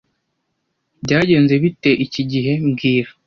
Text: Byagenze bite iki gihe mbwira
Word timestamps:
Byagenze 1.03 1.53
bite 1.63 1.91
iki 2.05 2.21
gihe 2.31 2.51
mbwira 2.67 3.09